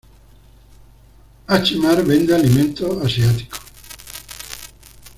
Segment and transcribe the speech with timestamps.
[1.63, 3.59] H Mart vende alimentos asiáticos.